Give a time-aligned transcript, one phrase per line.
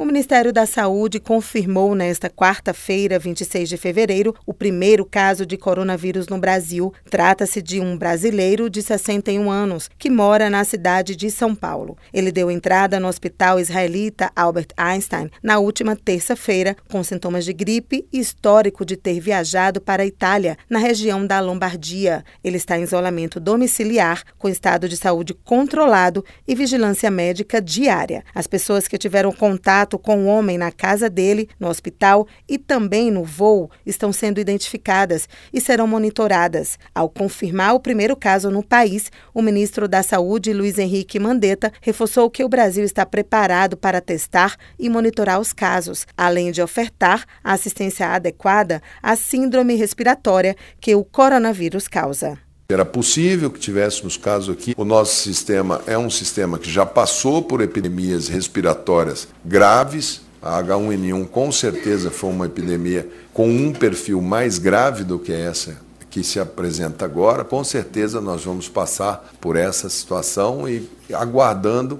[0.00, 6.28] O Ministério da Saúde confirmou nesta quarta-feira, 26 de fevereiro, o primeiro caso de coronavírus
[6.28, 6.94] no Brasil.
[7.10, 11.98] Trata-se de um brasileiro de 61 anos que mora na cidade de São Paulo.
[12.14, 18.06] Ele deu entrada no hospital israelita Albert Einstein na última terça-feira com sintomas de gripe
[18.12, 22.24] e histórico de ter viajado para a Itália, na região da Lombardia.
[22.44, 28.22] Ele está em isolamento domiciliar, com estado de saúde controlado e vigilância médica diária.
[28.32, 32.58] As pessoas que tiveram contato contato com o homem na casa dele, no hospital e
[32.58, 36.78] também no voo estão sendo identificadas e serão monitoradas.
[36.94, 42.30] Ao confirmar o primeiro caso no país, o ministro da Saúde, Luiz Henrique Mandetta, reforçou
[42.30, 48.08] que o Brasil está preparado para testar e monitorar os casos, além de ofertar assistência
[48.08, 52.47] adequada à síndrome respiratória que o coronavírus causa.
[52.70, 54.74] Era possível que tivéssemos casos aqui.
[54.76, 60.20] O nosso sistema é um sistema que já passou por epidemias respiratórias graves.
[60.42, 65.78] A H1N1 com certeza foi uma epidemia com um perfil mais grave do que essa
[66.10, 67.42] que se apresenta agora.
[67.42, 71.98] Com certeza nós vamos passar por essa situação e aguardando,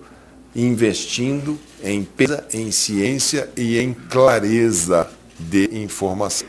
[0.54, 5.08] investindo em pesquisa, em ciência e em clareza
[5.40, 6.46] de informação.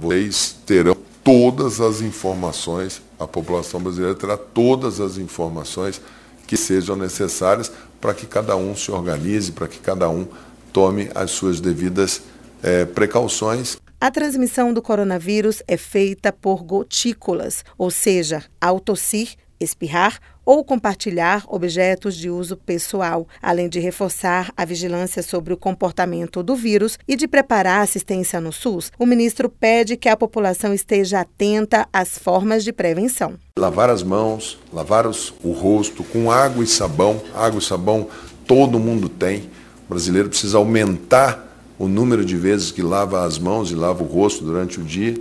[0.00, 6.00] Vocês terão todas as informações, a população brasileira terá todas as informações
[6.46, 10.26] que sejam necessárias para que cada um se organize, para que cada um
[10.72, 12.22] tome as suas devidas
[12.62, 13.76] é, precauções.
[14.00, 19.30] A transmissão do coronavírus é feita por gotículas, ou seja, ao tossir,
[19.60, 26.42] espirrar ou compartilhar objetos de uso pessoal, além de reforçar a vigilância sobre o comportamento
[26.42, 31.20] do vírus e de preparar assistência no SUS, o ministro pede que a população esteja
[31.20, 33.34] atenta às formas de prevenção.
[33.58, 37.20] Lavar as mãos, lavar os, o rosto com água e sabão.
[37.34, 38.08] Água e sabão
[38.46, 39.50] todo mundo tem.
[39.86, 41.46] O brasileiro precisa aumentar
[41.78, 45.14] o número de vezes que lava as mãos e lava o rosto durante o dia